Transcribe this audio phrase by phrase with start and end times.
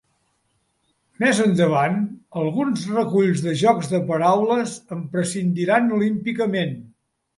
[1.23, 1.99] Més endavant,
[2.43, 6.75] alguns reculls de jocs de paraules en prescindiran olímpicament.